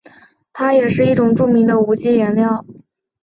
[0.51, 2.65] 它也是一种著名的无机颜料。